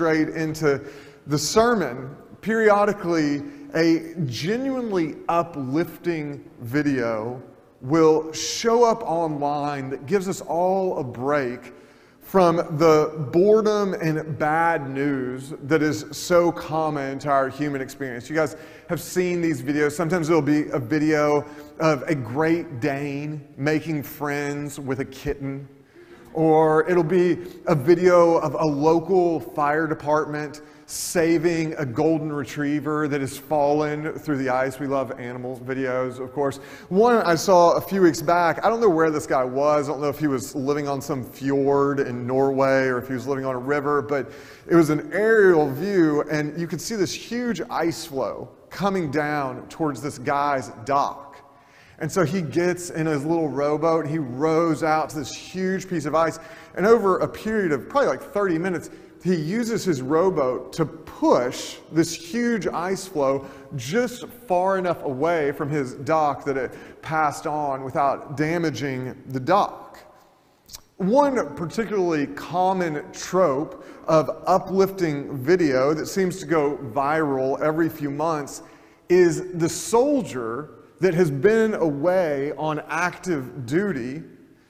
[0.00, 0.80] straight into
[1.26, 2.16] the sermon.
[2.40, 3.42] Periodically,
[3.74, 7.42] a genuinely uplifting video
[7.82, 11.74] will show up online that gives us all a break
[12.18, 18.30] from the boredom and bad news that is so common to our human experience.
[18.30, 18.56] You guys
[18.88, 19.92] have seen these videos.
[19.92, 21.44] Sometimes it'll be a video
[21.78, 25.68] of a Great Dane making friends with a kitten,
[26.34, 33.20] or it'll be a video of a local fire department saving a golden retriever that
[33.20, 34.80] has fallen through the ice.
[34.80, 36.56] We love animals videos, of course.
[36.88, 39.88] One I saw a few weeks back, I don't know where this guy was.
[39.88, 43.14] I don't know if he was living on some fjord in Norway or if he
[43.14, 44.32] was living on a river, but
[44.68, 49.68] it was an aerial view, and you could see this huge ice floe coming down
[49.68, 51.49] towards this guy's dock.
[52.00, 56.06] And so he gets in his little rowboat, he rows out to this huge piece
[56.06, 56.38] of ice,
[56.74, 58.90] and over a period of probably like 30 minutes,
[59.22, 63.46] he uses his rowboat to push this huge ice floe
[63.76, 69.98] just far enough away from his dock that it passed on without damaging the dock.
[70.96, 78.62] One particularly common trope of uplifting video that seems to go viral every few months
[79.10, 84.22] is the soldier that has been away on active duty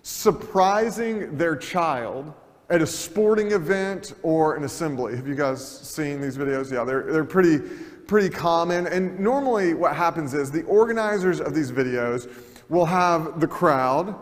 [0.02, 2.32] surprising their child
[2.70, 5.16] at a sporting event or an assembly.
[5.16, 6.72] Have you guys seen these videos?
[6.72, 7.58] Yeah, they're, they're pretty,
[8.06, 8.86] pretty common.
[8.86, 12.32] And normally, what happens is the organizers of these videos
[12.68, 14.14] will have the crowd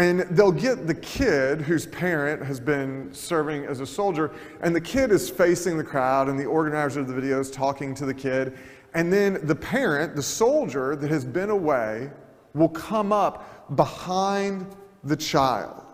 [0.00, 4.30] and they'll get the kid whose parent has been serving as a soldier,
[4.62, 7.94] and the kid is facing the crowd, and the organizer of the video is talking
[7.94, 8.56] to the kid.
[8.94, 12.10] And then the parent, the soldier that has been away,
[12.54, 14.66] will come up behind
[15.04, 15.84] the child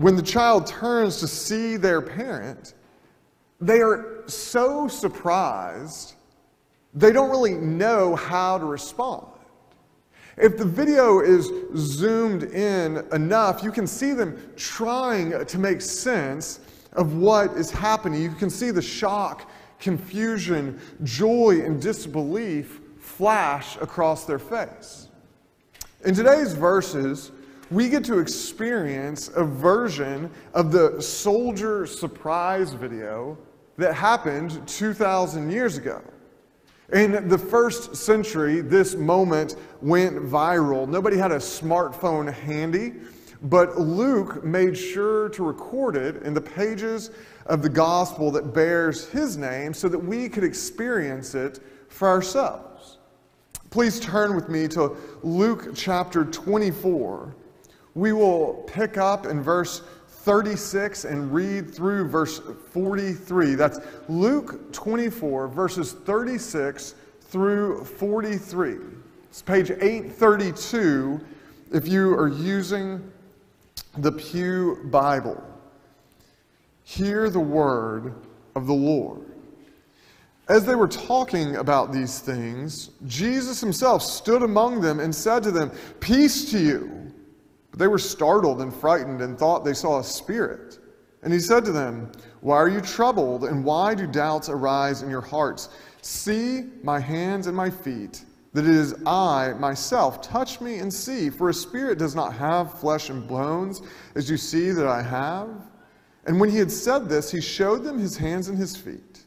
[0.00, 2.72] when the child turns to see their parent,
[3.60, 6.14] they are so surprised,
[6.94, 9.26] they don't really know how to respond.
[10.38, 16.60] If the video is zoomed in enough, you can see them trying to make sense
[16.94, 18.22] of what is happening.
[18.22, 19.49] You can see the shock,
[19.80, 25.08] confusion, joy, and disbelief flash across their face.
[26.04, 27.32] In today's verses,
[27.70, 33.38] we get to experience a version of the soldier surprise video
[33.76, 36.02] that happened 2,000 years ago.
[36.92, 40.88] In the first century, this moment went viral.
[40.88, 42.94] Nobody had a smartphone handy,
[43.42, 47.10] but Luke made sure to record it in the pages
[47.50, 52.98] of the gospel that bears his name so that we could experience it for ourselves.
[53.68, 57.34] Please turn with me to Luke chapter 24
[57.94, 62.40] we will pick up in verse 36 and read through verse
[62.72, 63.54] 43.
[63.54, 63.78] That's
[64.08, 68.76] Luke 24, verses 36 through 43.
[69.28, 71.20] It's page 832
[71.72, 73.10] if you are using
[73.98, 75.42] the Pew Bible.
[76.90, 78.14] Hear the word
[78.56, 79.36] of the Lord.
[80.48, 85.52] As they were talking about these things, Jesus himself stood among them and said to
[85.52, 85.70] them,
[86.00, 87.12] Peace to you.
[87.70, 90.80] But they were startled and frightened and thought they saw a spirit.
[91.22, 95.10] And he said to them, Why are you troubled, and why do doubts arise in
[95.10, 95.68] your hearts?
[96.02, 100.22] See my hands and my feet, that it is I myself.
[100.22, 103.80] Touch me and see, for a spirit does not have flesh and bones,
[104.16, 105.70] as you see that I have.
[106.26, 109.24] And when he had said this, he showed them his hands and his feet.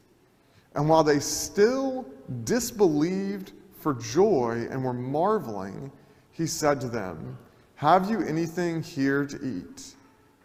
[0.74, 2.06] And while they still
[2.44, 5.90] disbelieved for joy and were marveling,
[6.30, 7.38] he said to them,
[7.76, 9.94] have you anything here to eat?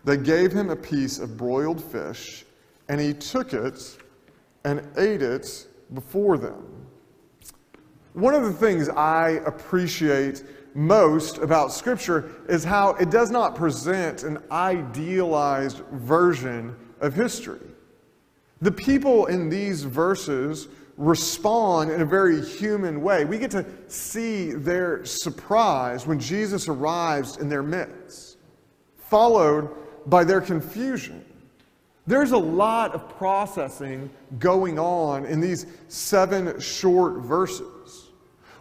[0.04, 2.46] They gave him a piece of broiled fish,
[2.88, 3.98] and he took it
[4.64, 6.86] and ate it before them.
[8.14, 10.44] One of the things I appreciate
[10.74, 17.60] most about Scripture is how it does not present an idealized version of history.
[18.62, 20.68] The people in these verses
[20.98, 23.24] respond in a very human way.
[23.24, 28.38] We get to see their surprise when Jesus arrives in their midst,
[28.98, 29.70] followed
[30.08, 31.24] by their confusion.
[32.06, 38.09] There's a lot of processing going on in these seven short verses.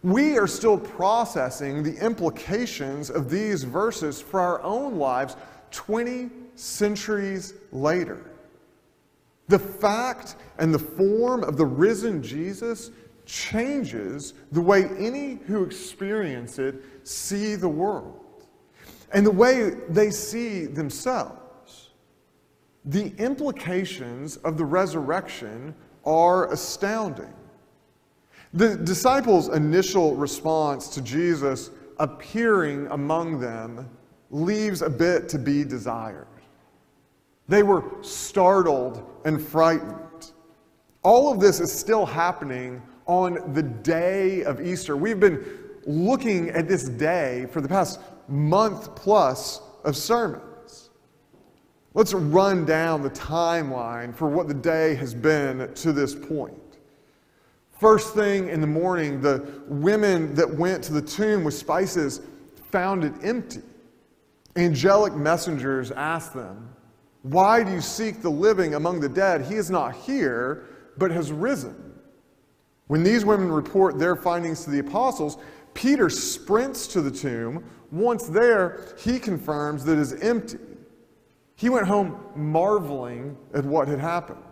[0.03, 5.37] We are still processing the implications of these verses for our own lives
[5.71, 8.25] 20 centuries later.
[9.49, 12.91] The fact and the form of the risen Jesus
[13.27, 18.25] changes the way any who experience it see the world
[19.13, 21.91] and the way they see themselves.
[22.85, 25.75] the implications of the resurrection
[26.05, 27.33] are astounding.
[28.55, 33.89] The disciples' initial response to Jesus appearing among them
[34.31, 36.27] leaves a bit to be desired.
[37.49, 40.33] They were startled and frightened.
[41.03, 44.97] All of this is still happening on the day of Easter.
[44.97, 45.45] We've been
[45.87, 50.91] looking at this day for the past month plus of sermons.
[51.95, 56.68] Let's run down the timeline for what the day has been to this point.
[57.79, 62.21] First thing in the morning, the women that went to the tomb with spices
[62.73, 63.63] found it empty.
[64.57, 66.71] Angelic messengers asked them,
[67.23, 69.43] Why do you seek the living among the dead?
[69.43, 70.67] He is not here,
[70.97, 71.95] but has risen.
[72.89, 75.39] When these women report their findings to the apostles,
[75.75, 77.65] Peter sprints to the tomb.
[77.93, 80.59] Once there, he confirms that it is empty.
[81.55, 84.43] He went home marveling at what had happened.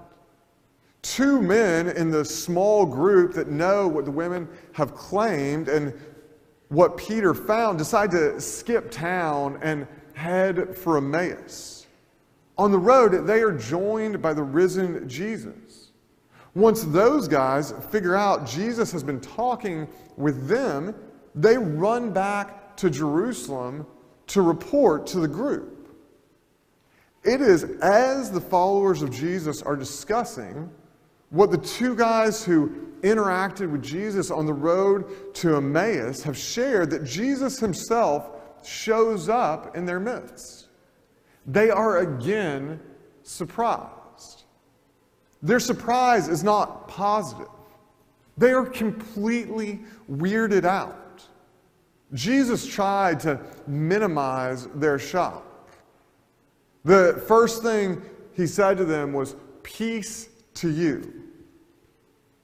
[1.15, 5.95] Two men in the small group that know what the women have claimed and
[6.69, 11.87] what Peter found decide to skip town and head for Emmaus.
[12.59, 15.93] On the road, they are joined by the risen Jesus.
[16.57, 19.87] Once those guys figure out Jesus has been talking
[20.17, 20.93] with them,
[21.37, 23.87] they run back to Jerusalem
[24.27, 25.89] to report to the group.
[27.23, 30.69] It is as the followers of Jesus are discussing
[31.31, 36.91] what the two guys who interacted with Jesus on the road to Emmaus have shared
[36.91, 38.31] that Jesus himself
[38.65, 40.69] shows up in their midst.
[41.47, 42.81] They are again
[43.23, 44.45] surprised.
[45.43, 47.49] Their surprise is not positive,
[48.37, 49.81] they are completely
[50.11, 51.03] weirded out.
[52.15, 55.45] Jesus tried to minimize their shock.
[56.85, 58.01] The first thing
[58.33, 59.35] he said to them was,
[59.65, 61.13] Peace to you.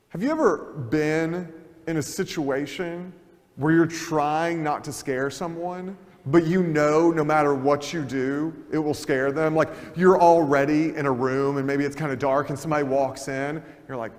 [0.09, 1.53] Have you ever been
[1.87, 3.13] in a situation
[3.57, 8.55] where you're trying not to scare someone, but you know no matter what you do,
[8.71, 9.55] it will scare them?
[9.55, 13.29] Like you're already in a room and maybe it's kind of dark and somebody walks
[13.29, 14.13] in, you're like,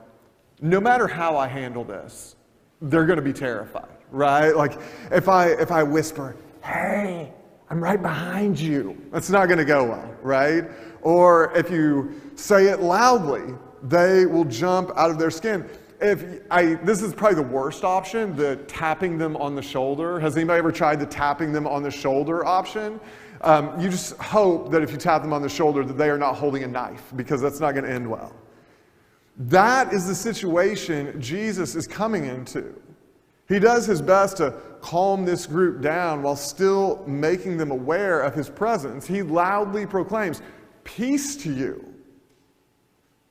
[0.61, 2.35] no matter how I handle this,
[2.81, 4.55] they're going to be terrified right?
[4.55, 4.79] Like
[5.11, 7.33] if I if I whisper, "Hey,
[7.69, 10.63] I'm right behind you," that's not going to go well, right?
[11.01, 15.69] Or if you say it loudly, they will jump out of their skin.
[16.01, 20.19] If I, this is probably the worst option, the tapping them on the shoulder.
[20.19, 22.99] Has anybody ever tried the tapping them on the shoulder option?
[23.41, 26.17] Um, you just hope that if you tap them on the shoulder, that they are
[26.17, 28.33] not holding a knife, because that's not going to end well.
[29.37, 32.73] That is the situation Jesus is coming into.
[33.49, 38.33] He does his best to calm this group down while still making them aware of
[38.33, 39.05] his presence.
[39.05, 40.41] He loudly proclaims,
[40.83, 41.92] Peace to you.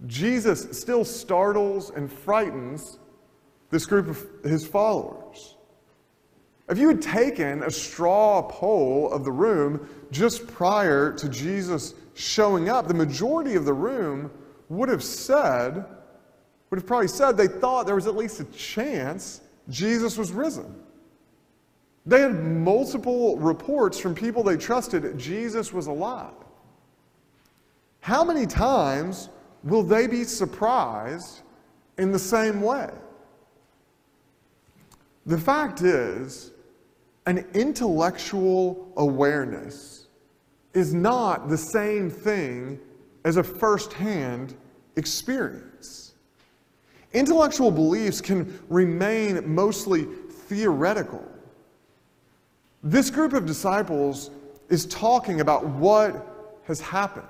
[0.07, 2.99] Jesus still startles and frightens
[3.71, 5.57] this group of his followers.
[6.69, 12.69] If you had taken a straw poll of the room just prior to Jesus showing
[12.69, 14.31] up, the majority of the room
[14.69, 15.85] would have said,
[16.71, 20.83] would have probably said they thought there was at least a chance Jesus was risen.
[22.07, 26.33] They had multiple reports from people they trusted Jesus was alive.
[28.01, 29.29] How many times
[29.65, 31.41] will they be surprised
[31.99, 32.91] in the same way?
[35.27, 36.51] The fact is,
[37.27, 40.09] an intellectual awareness
[40.75, 42.81] is not the same thing
[43.25, 44.57] as a firsthand
[44.97, 46.15] experience.
[47.13, 51.25] Intellectual beliefs can remain mostly theoretical.
[52.83, 54.31] This group of disciples
[54.69, 57.27] is talking about what has happened.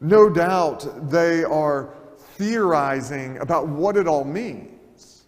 [0.00, 5.24] No doubt they are theorizing about what it all means.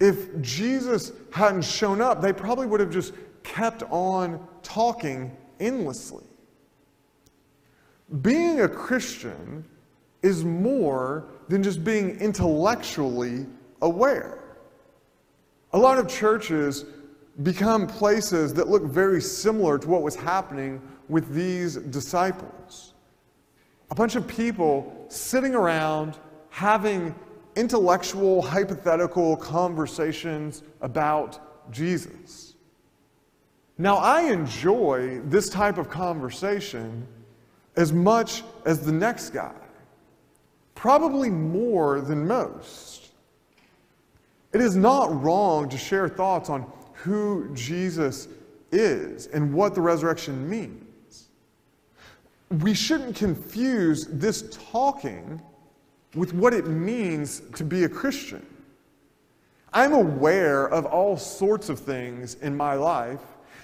[0.00, 6.24] If Jesus hadn't shown up, they probably would have just kept on talking endlessly.
[8.22, 9.64] Being a Christian
[10.22, 13.46] is more than just being intellectually
[13.82, 14.38] aware.
[15.72, 16.86] A lot of churches
[17.42, 22.94] become places that look very similar to what was happening with these disciples.
[23.90, 26.18] A bunch of people sitting around
[26.50, 27.14] having
[27.56, 32.54] intellectual, hypothetical conversations about Jesus.
[33.78, 37.06] Now, I enjoy this type of conversation
[37.76, 39.54] as much as the next guy
[40.74, 43.08] probably more than most.
[44.52, 48.28] It is not wrong to share thoughts on who Jesus
[48.70, 50.87] is and what the resurrection means.
[52.50, 55.40] We shouldn't confuse this talking
[56.14, 58.44] with what it means to be a Christian.
[59.72, 63.20] I'm aware of all sorts of things in my life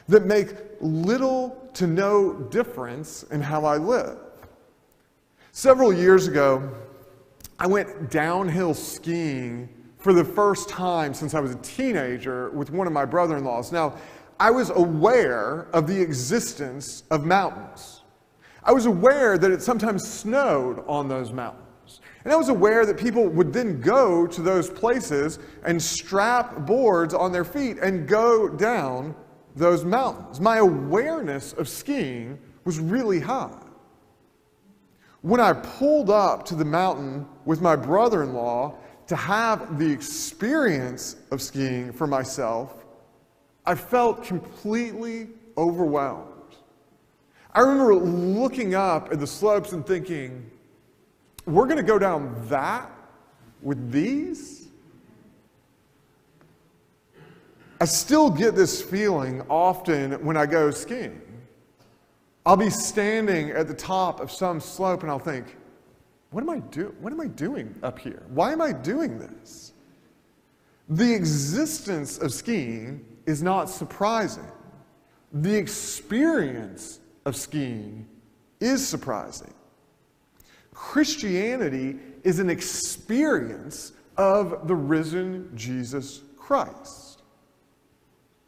[0.08, 0.48] that make
[0.80, 4.18] little to no difference in how I live.
[5.52, 6.74] Several years ago,
[7.58, 12.86] I went downhill skiing for the first time since I was a teenager with one
[12.86, 13.72] of my brother in laws.
[13.72, 13.94] Now,
[14.38, 17.93] I was aware of the existence of mountains.
[18.64, 22.00] I was aware that it sometimes snowed on those mountains.
[22.24, 27.12] And I was aware that people would then go to those places and strap boards
[27.12, 29.14] on their feet and go down
[29.54, 30.40] those mountains.
[30.40, 33.60] My awareness of skiing was really high.
[35.20, 39.90] When I pulled up to the mountain with my brother in law to have the
[39.90, 42.84] experience of skiing for myself,
[43.66, 46.33] I felt completely overwhelmed.
[47.54, 50.50] I remember looking up at the slopes and thinking,
[51.46, 52.90] we're going to go down that
[53.62, 54.68] with these?
[57.80, 61.20] I still get this feeling often when I go skiing.
[62.46, 65.56] I'll be standing at the top of some slope and I'll think,
[66.30, 66.94] what am I doing?
[67.00, 68.22] What am I doing up here?
[68.28, 69.72] Why am I doing this?
[70.88, 74.46] The existence of skiing is not surprising.
[75.32, 78.06] The experience of skiing
[78.60, 79.52] is surprising.
[80.72, 87.22] Christianity is an experience of the risen Jesus Christ.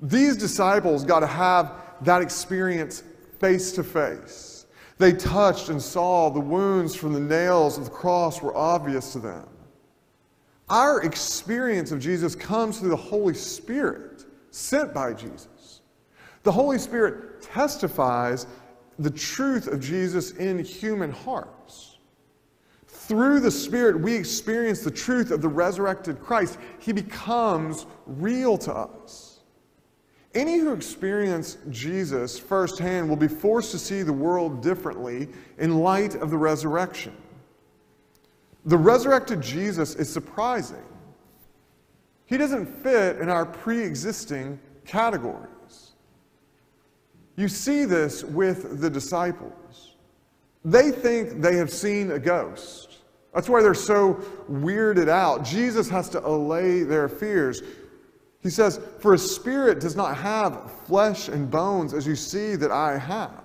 [0.00, 3.02] These disciples got to have that experience
[3.40, 4.66] face to face.
[4.98, 9.18] They touched and saw the wounds from the nails of the cross were obvious to
[9.18, 9.48] them.
[10.68, 15.82] Our experience of Jesus comes through the Holy Spirit sent by Jesus.
[16.42, 18.46] The Holy Spirit testifies
[18.98, 21.98] the truth of Jesus in human hearts.
[22.86, 26.58] Through the Spirit, we experience the truth of the resurrected Christ.
[26.80, 29.40] He becomes real to us.
[30.34, 36.14] Any who experience Jesus firsthand will be forced to see the world differently in light
[36.16, 37.16] of the resurrection.
[38.66, 40.82] The resurrected Jesus is surprising.
[42.26, 45.55] He doesn't fit in our pre existing categories.
[47.36, 49.94] You see this with the disciples.
[50.64, 52.98] They think they have seen a ghost.
[53.34, 54.14] That's why they're so
[54.50, 55.44] weirded out.
[55.44, 57.62] Jesus has to allay their fears.
[58.42, 62.70] He says, For a spirit does not have flesh and bones as you see that
[62.70, 63.44] I have.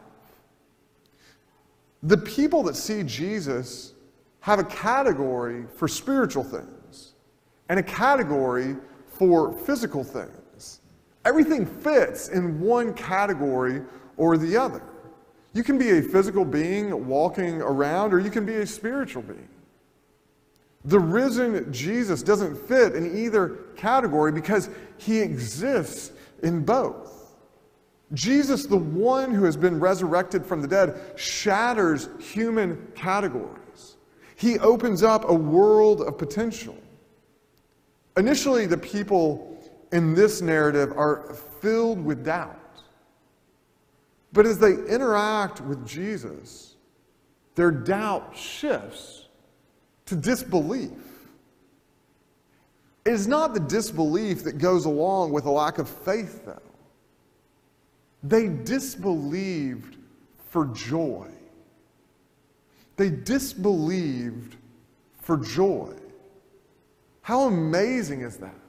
[2.03, 3.93] The people that see Jesus
[4.39, 7.13] have a category for spiritual things
[7.69, 8.75] and a category
[9.07, 10.40] for physical things.
[11.25, 13.81] Everything fits in one category
[14.17, 14.81] or the other.
[15.53, 19.49] You can be a physical being walking around, or you can be a spiritual being.
[20.85, 26.11] The risen Jesus doesn't fit in either category because he exists
[26.41, 27.35] in both.
[28.13, 33.97] Jesus, the one who has been resurrected from the dead, shatters human categories.
[34.35, 36.77] He opens up a world of potential.
[38.17, 39.50] Initially, the people
[39.91, 42.57] in this narrative are filled with doubt.
[44.33, 46.75] But as they interact with Jesus,
[47.55, 49.27] their doubt shifts
[50.05, 50.91] to disbelief.
[53.03, 56.62] It is not the disbelief that goes along with a lack of faith, though.
[58.24, 59.98] They disbelieved
[60.50, 61.27] for joy.
[62.95, 64.55] They disbelieved
[65.21, 65.93] for joy.
[67.24, 68.61] How amazing is that?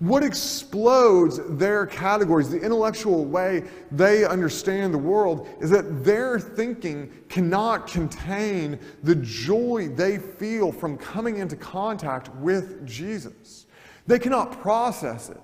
[0.00, 7.12] What explodes their categories, the intellectual way they understand the world, is that their thinking
[7.28, 13.66] cannot contain the joy they feel from coming into contact with Jesus.
[14.06, 15.40] They cannot process it.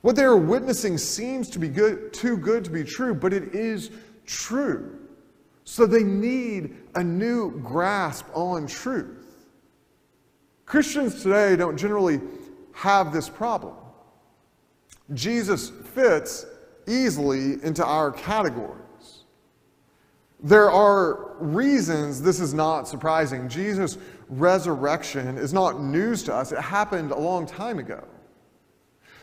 [0.00, 3.54] What they are witnessing seems to be good, too good to be true, but it
[3.54, 3.92] is
[4.26, 4.98] true.
[5.62, 9.46] So they need a new grasp on truth.
[10.66, 12.20] Christians today don't generally
[12.72, 13.74] have this problem.
[15.14, 16.46] Jesus fits
[16.86, 18.76] easily into our categories.
[20.42, 23.48] There are reasons this is not surprising.
[23.48, 23.98] Jesus'
[24.28, 28.02] resurrection is not news to us, it happened a long time ago.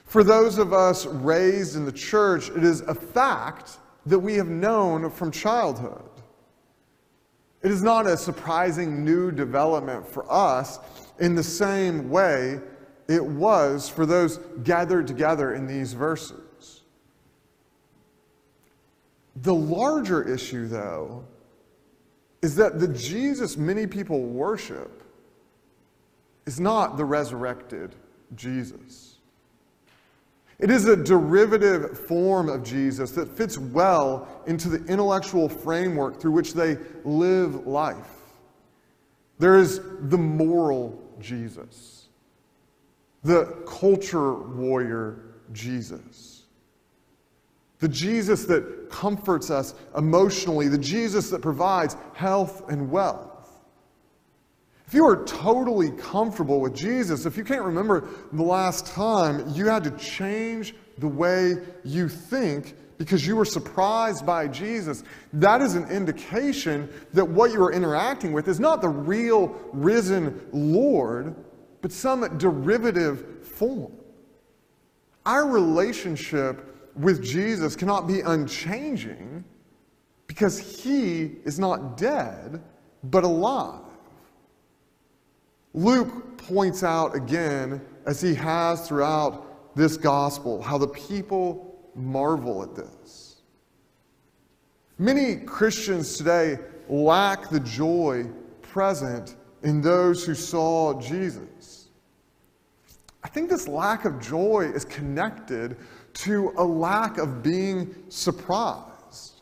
[0.06, 4.48] For those of us raised in the church, it is a fact that we have
[4.48, 6.04] known from childhood.
[7.62, 10.80] It is not a surprising new development for us
[11.20, 12.62] in the same way
[13.08, 16.84] it was for those gathered together in these verses.
[19.38, 21.26] The larger issue, though,
[22.42, 25.04] is that the Jesus many people worship
[26.46, 27.96] is not the resurrected
[28.36, 29.16] Jesus.
[30.60, 36.32] It is a derivative form of Jesus that fits well into the intellectual framework through
[36.32, 38.10] which they live life.
[39.38, 42.07] There is the moral Jesus,
[43.28, 45.20] the culture warrior
[45.52, 46.44] Jesus,
[47.80, 53.50] the Jesus that comforts us emotionally, the Jesus that provides health and wealth.
[54.88, 59.68] If you are totally comfortable with Jesus, if you can't remember the last time you
[59.68, 65.04] had to change the way you think because you were surprised by Jesus,
[65.34, 70.48] that is an indication that what you are interacting with is not the real risen
[70.54, 71.36] Lord,
[71.82, 73.94] but some derivative form.
[75.26, 79.44] Our relationship with Jesus cannot be unchanging
[80.26, 82.62] because he is not dead,
[83.04, 83.82] but alive.
[85.74, 92.76] Luke points out again, as he has throughout this gospel, how the people marvel at
[92.76, 93.42] this.
[94.98, 96.58] Many Christians today
[96.90, 98.26] lack the joy
[98.62, 101.90] present in those who saw Jesus.
[103.24, 105.78] I think this lack of joy is connected
[106.14, 109.42] to a lack of being surprised.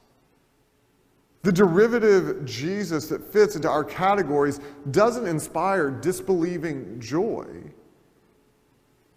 [1.44, 7.46] The derivative Jesus that fits into our categories doesn't inspire disbelieving joy.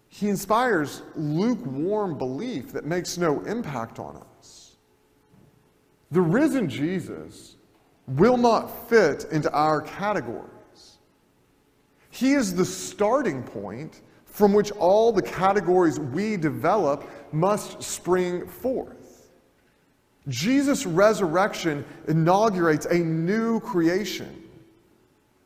[0.09, 4.75] He inspires lukewarm belief that makes no impact on us.
[6.11, 7.55] The risen Jesus
[8.07, 10.58] will not fit into our categories.
[12.09, 19.29] He is the starting point from which all the categories we develop must spring forth.
[20.27, 24.43] Jesus' resurrection inaugurates a new creation.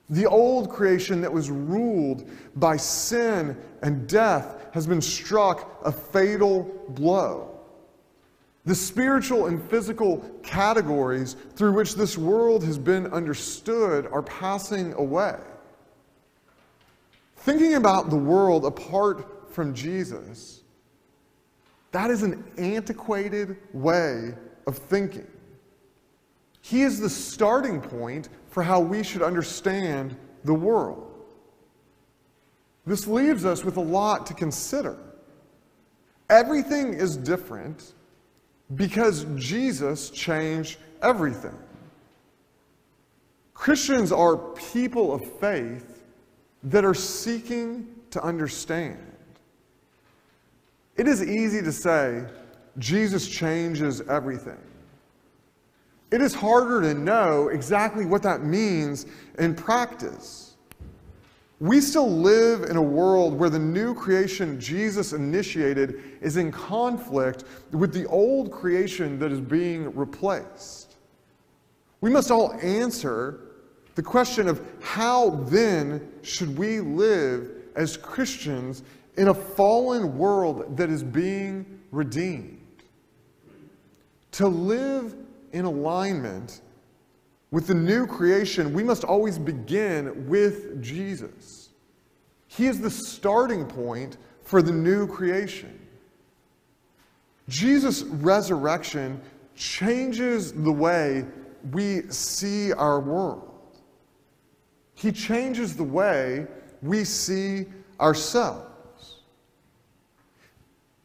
[0.10, 6.69] The old creation that was ruled by sin and death has been struck a fatal
[6.89, 7.49] blow.
[8.65, 15.38] The spiritual and physical categories through which this world has been understood are passing away.
[17.43, 20.62] Thinking about the world apart from Jesus,
[21.91, 24.34] that is an antiquated way
[24.65, 25.27] of thinking.
[26.62, 31.12] He is the starting point for how we should understand the world.
[32.86, 34.97] This leaves us with a lot to consider.
[36.29, 37.91] Everything is different
[38.75, 41.58] because Jesus changed everything.
[43.53, 45.92] Christians are people of faith
[46.63, 48.99] that are seeking to understand.
[50.95, 52.23] It is easy to say,
[52.78, 54.58] Jesus changes everything.
[56.12, 59.08] It is harder to know exactly what that means
[59.39, 60.56] in practice.
[61.60, 67.45] We still live in a world where the new creation Jesus initiated is in conflict
[67.71, 70.95] with the old creation that is being replaced.
[72.02, 73.39] We must all answer
[73.95, 78.84] the question of how then should we live as Christians
[79.17, 82.60] in a fallen world that is being redeemed?
[84.34, 85.15] To live
[85.51, 86.62] in alignment
[87.51, 91.69] with the new creation, we must always begin with Jesus.
[92.47, 95.79] He is the starting point for the new creation.
[97.47, 99.21] Jesus' resurrection
[99.56, 101.25] changes the way
[101.71, 103.52] we see our world.
[104.95, 106.47] He changes the way
[106.82, 107.65] we see
[107.99, 109.21] ourselves.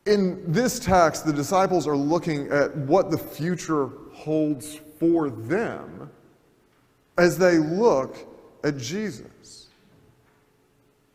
[0.07, 6.11] In this text, the disciples are looking at what the future holds for them
[7.19, 8.17] as they look
[8.65, 9.69] at Jesus.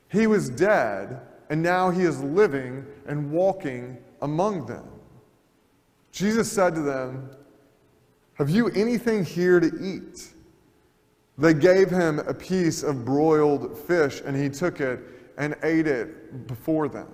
[0.09, 4.87] He was dead, and now he is living and walking among them.
[6.11, 7.31] Jesus said to them,
[8.35, 10.32] Have you anything here to eat?
[11.37, 14.99] They gave him a piece of broiled fish, and he took it
[15.37, 17.07] and ate it before them.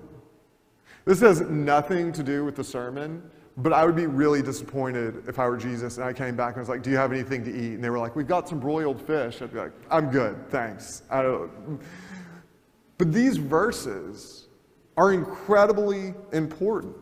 [1.05, 3.23] This has nothing to do with the sermon,
[3.57, 6.61] but I would be really disappointed if I were Jesus and I came back and
[6.61, 7.73] was like, Do you have anything to eat?
[7.73, 9.41] And they were like, We've got some broiled fish.
[9.41, 11.03] I'd be like, I'm good, thanks.
[11.09, 14.47] But these verses
[14.97, 16.95] are incredibly important.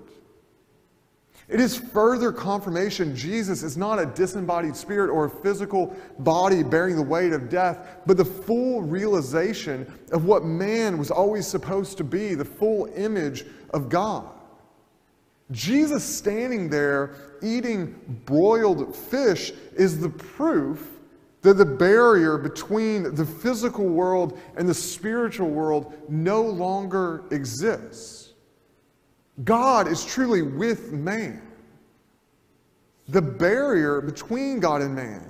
[1.50, 6.98] It is further confirmation Jesus is not a disembodied spirit or a physical body bearing
[6.98, 12.04] the weight of death, but the full realization of what man was always supposed to
[12.04, 14.28] be the full image of God.
[15.52, 20.98] Jesus standing there eating broiled fish is the proof
[21.44, 28.27] that the barrier between the physical world and the spiritual world no longer exists.
[29.44, 31.42] God is truly with man.
[33.10, 35.30] The barrier between God and man,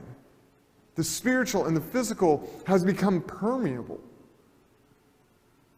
[0.96, 4.00] the spiritual and the physical, has become permeable.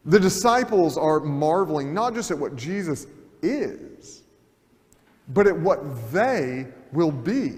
[0.06, 3.06] The disciples are marveling not just at what Jesus
[3.42, 4.22] is,
[5.28, 7.54] but at what they will be.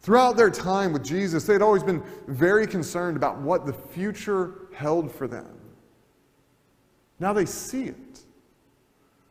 [0.00, 4.68] Throughout their time with Jesus, they had always been very concerned about what the future
[4.74, 5.58] held for them.
[7.20, 7.96] Now they see it.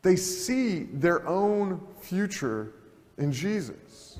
[0.07, 2.71] They see their own future
[3.17, 4.19] in Jesus.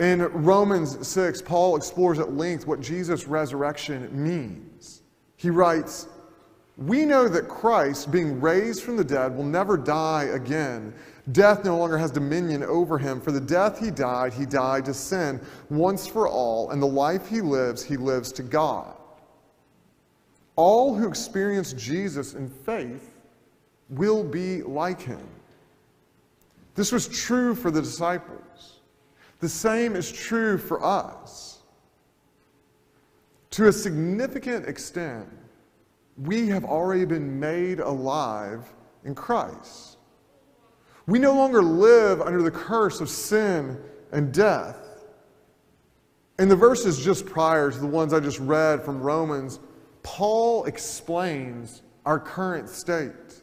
[0.00, 5.02] In Romans 6, Paul explores at length what Jesus' resurrection means.
[5.36, 6.08] He writes,
[6.78, 10.94] We know that Christ, being raised from the dead, will never die again.
[11.32, 13.20] Death no longer has dominion over him.
[13.20, 17.28] For the death he died, he died to sin once for all, and the life
[17.28, 18.96] he lives, he lives to God.
[20.56, 23.10] All who experience Jesus in faith
[23.88, 25.26] will be like him.
[26.74, 28.80] This was true for the disciples.
[29.40, 31.62] The same is true for us.
[33.50, 35.28] To a significant extent,
[36.16, 38.64] we have already been made alive
[39.04, 39.98] in Christ.
[41.06, 43.78] We no longer live under the curse of sin
[44.12, 45.04] and death.
[46.38, 49.60] In the verses just prior to the ones I just read from Romans,
[50.02, 53.42] Paul explains our current state.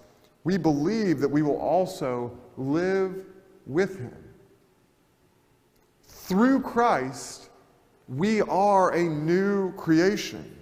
[0.43, 3.25] we believe that we will also live
[3.65, 4.17] with him.
[6.07, 7.49] Through Christ,
[8.07, 10.57] we are a new creation.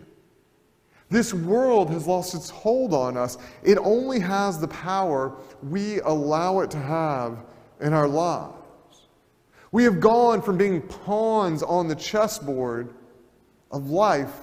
[1.10, 3.38] This world has lost its hold on us.
[3.64, 7.46] It only has the power we allow it to have
[7.82, 8.56] in our lives.
[9.72, 12.94] We have gone from being pawns on the chessboard
[13.72, 14.34] of life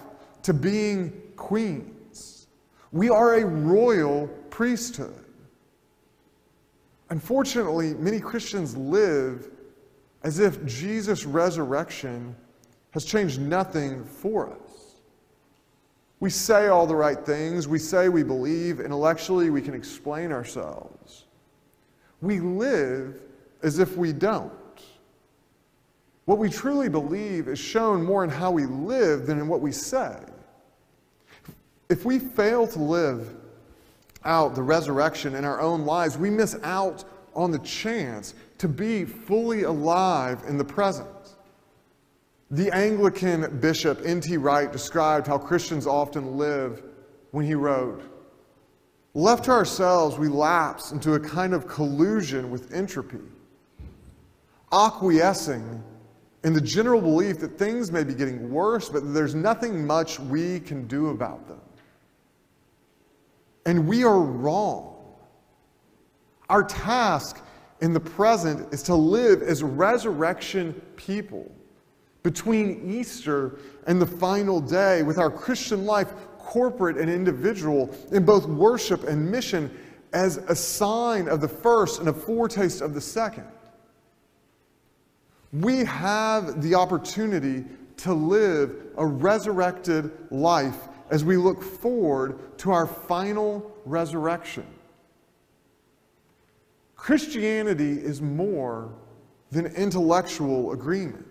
[0.43, 2.47] to being queens.
[2.93, 5.26] We are a royal priesthood.
[7.11, 9.49] Unfortunately, many Christians live
[10.23, 12.35] as if Jesus' resurrection
[12.91, 14.97] has changed nothing for us.
[16.19, 21.27] We say all the right things, we say we believe, intellectually we can explain ourselves.
[22.23, 23.21] We live
[23.63, 24.53] as if we don't.
[26.25, 29.71] What we truly believe is shown more in how we live than in what we
[29.71, 30.19] say.
[31.89, 33.37] If we fail to live
[34.27, 39.05] out the resurrection in our own lives, we miss out on the chance to be
[39.05, 41.09] fully alive in the present.
[42.51, 44.37] The Anglican bishop N.T.
[44.37, 46.83] Wright described how Christians often live
[47.33, 48.03] when he wrote,
[49.15, 53.25] Left to ourselves, we lapse into a kind of collusion with entropy,
[54.73, 55.83] acquiescing
[56.45, 60.61] in the general belief that things may be getting worse, but there's nothing much we
[60.61, 61.61] can do about them.
[63.67, 64.95] And we are wrong.
[66.49, 67.43] Our task
[67.81, 71.51] in the present is to live as resurrection people
[72.23, 78.47] between Easter and the final day with our Christian life, corporate and individual, in both
[78.47, 79.77] worship and mission,
[80.13, 83.47] as a sign of the first and a foretaste of the second.
[85.53, 87.65] We have the opportunity
[87.99, 94.67] to live a resurrected life as we look forward to our final resurrection.
[96.97, 98.93] Christianity is more
[99.51, 101.25] than intellectual agreement.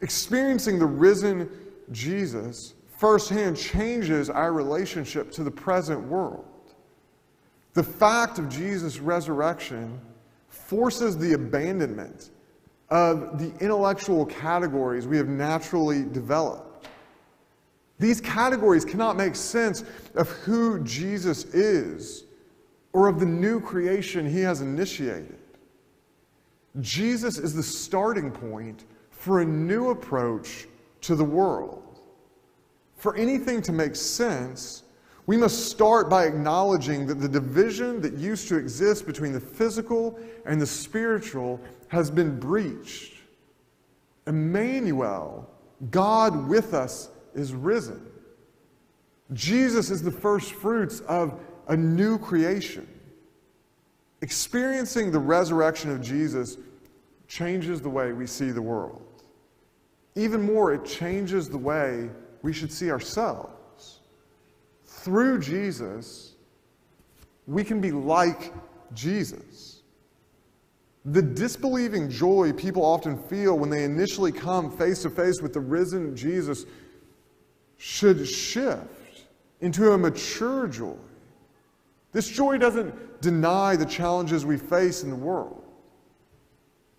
[0.00, 1.48] Experiencing the risen
[1.92, 6.44] Jesus firsthand changes our relationship to the present world.
[7.74, 10.00] The fact of Jesus' resurrection
[10.48, 12.30] forces the abandonment
[12.90, 16.67] of the intellectual categories we have naturally developed.
[17.98, 19.84] These categories cannot make sense
[20.14, 22.24] of who Jesus is
[22.92, 25.38] or of the new creation he has initiated.
[26.80, 30.68] Jesus is the starting point for a new approach
[31.02, 31.82] to the world.
[32.96, 34.84] For anything to make sense,
[35.26, 40.18] we must start by acknowledging that the division that used to exist between the physical
[40.46, 43.18] and the spiritual has been breached
[44.28, 45.48] Emmanuel,
[45.90, 47.08] God with us,
[47.38, 48.04] is risen.
[49.32, 52.86] Jesus is the first fruits of a new creation.
[54.20, 56.56] Experiencing the resurrection of Jesus
[57.28, 59.02] changes the way we see the world.
[60.16, 62.10] Even more, it changes the way
[62.42, 64.00] we should see ourselves.
[64.84, 66.34] Through Jesus,
[67.46, 68.52] we can be like
[68.94, 69.82] Jesus.
[71.04, 75.60] The disbelieving joy people often feel when they initially come face to face with the
[75.60, 76.64] risen Jesus
[77.78, 79.24] should shift
[79.60, 80.94] into a mature joy.
[82.12, 85.64] This joy doesn't deny the challenges we face in the world.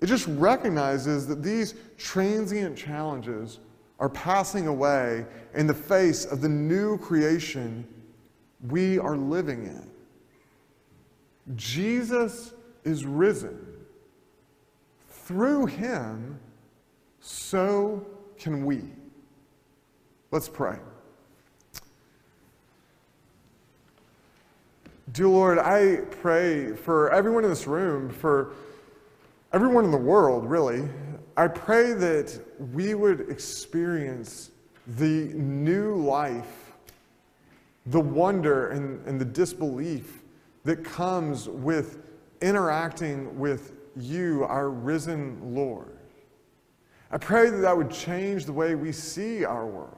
[0.01, 3.59] It just recognizes that these transient challenges
[3.99, 7.85] are passing away in the face of the new creation
[8.69, 9.89] we are living in.
[11.55, 12.53] Jesus
[12.85, 13.59] is risen.
[15.09, 16.39] Through him,
[17.19, 18.05] so
[18.37, 18.81] can we.
[20.31, 20.77] Let's pray.
[25.11, 28.53] Dear Lord, I pray for everyone in this room, for
[29.53, 30.87] everyone in the world, really.
[31.35, 32.39] I pray that
[32.73, 34.51] we would experience
[34.97, 36.73] the new life,
[37.87, 40.21] the wonder and, and the disbelief
[40.63, 41.99] that comes with
[42.41, 45.97] interacting with you, our risen Lord.
[47.11, 49.97] I pray that that would change the way we see our world,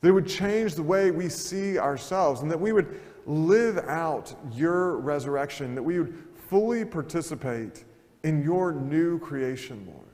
[0.00, 4.34] that it would change the way we see ourselves, and that we would live out
[4.52, 6.16] your resurrection, that we would
[6.48, 7.84] fully participate
[8.24, 10.06] in your new creation, Lord.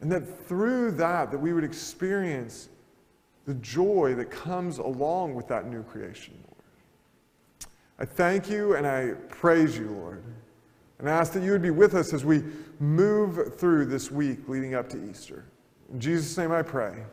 [0.00, 2.68] And that through that, that we would experience
[3.46, 7.70] the joy that comes along with that new creation, Lord.
[7.98, 10.22] I thank you and I praise you, Lord.
[10.98, 12.42] And I ask that you would be with us as we
[12.80, 15.44] move through this week leading up to Easter.
[15.92, 17.04] In Jesus' name I pray.